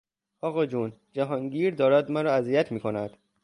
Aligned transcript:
آقاجون، 0.41 0.93
جهانگیر 1.11 1.75
دارد 1.75 2.11
مرا 2.11 2.33
اذیت 2.33 2.71
میکند! 2.71 3.17